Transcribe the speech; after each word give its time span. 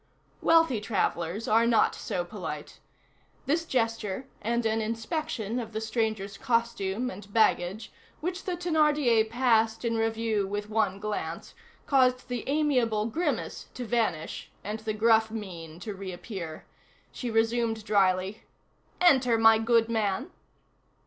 Wealthy 0.41 0.81
travellers 0.81 1.47
are 1.47 1.67
not 1.67 1.93
so 1.93 2.25
polite. 2.25 2.79
This 3.45 3.65
gesture, 3.65 4.25
and 4.41 4.65
an 4.65 4.81
inspection 4.81 5.59
of 5.59 5.73
the 5.73 5.79
stranger's 5.79 6.39
costume 6.39 7.11
and 7.11 7.31
baggage, 7.31 7.91
which 8.19 8.45
the 8.45 8.53
Thénardier 8.57 9.29
passed 9.29 9.85
in 9.85 9.97
review 9.97 10.47
with 10.47 10.71
one 10.71 10.99
glance, 10.99 11.53
caused 11.85 12.29
the 12.29 12.43
amiable 12.47 13.05
grimace 13.05 13.67
to 13.75 13.85
vanish, 13.85 14.49
and 14.63 14.79
the 14.79 14.93
gruff 14.95 15.29
mien 15.29 15.79
to 15.81 15.93
reappear. 15.93 16.65
She 17.11 17.29
resumed 17.29 17.83
dryly:— 17.85 18.41
"Enter, 18.99 19.37
my 19.37 19.59
good 19.59 19.87
man." 19.87 20.31